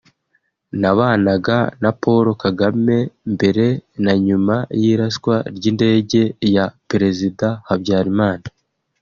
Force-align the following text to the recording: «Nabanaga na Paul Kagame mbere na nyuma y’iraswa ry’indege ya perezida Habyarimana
«Nabanaga 0.81 1.57
na 1.81 1.91
Paul 2.01 2.25
Kagame 2.43 2.97
mbere 3.33 3.65
na 4.03 4.13
nyuma 4.25 4.55
y’iraswa 4.81 5.35
ry’indege 5.55 6.23
ya 6.55 6.65
perezida 6.89 7.47
Habyarimana 7.67 8.47